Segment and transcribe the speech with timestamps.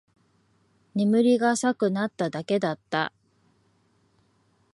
[0.95, 3.13] 眠りが浅くなっただけだった